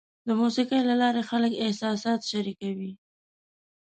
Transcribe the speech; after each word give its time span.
د 0.27 0.29
موسیقۍ 0.41 0.81
له 0.89 0.95
لارې 1.01 1.21
خلک 1.29 1.53
احساسات 1.65 2.19
شریکوي. 2.31 2.91